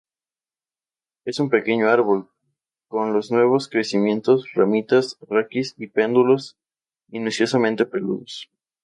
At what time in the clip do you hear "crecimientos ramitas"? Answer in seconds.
3.69-5.15